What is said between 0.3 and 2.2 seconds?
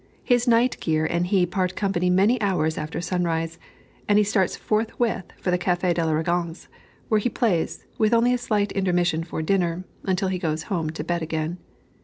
night gear and he part company